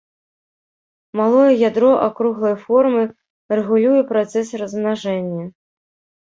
Малое 1.19 1.51
ядро 1.69 1.91
акруглай 2.05 2.55
формы 2.63 3.03
рэгулюе 3.57 4.01
працэс 4.13 4.47
размнажэння. 4.63 5.45